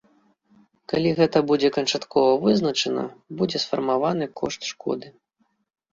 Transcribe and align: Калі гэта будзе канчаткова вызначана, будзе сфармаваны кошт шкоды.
Калі 0.93 1.09
гэта 1.19 1.37
будзе 1.51 1.69
канчаткова 1.77 2.31
вызначана, 2.45 3.03
будзе 3.43 3.57
сфармаваны 3.65 4.25
кошт 4.41 4.61
шкоды. 4.75 5.07